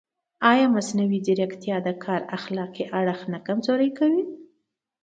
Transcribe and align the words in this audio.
ایا 0.51 0.65
مصنوعي 0.75 1.19
ځیرکتیا 1.25 1.77
د 1.83 1.89
کار 2.03 2.21
اخلاقي 2.37 2.85
اړخ 2.99 3.19
نه 3.31 3.39
کمزوری 3.47 3.89
کوي؟ 3.97 4.23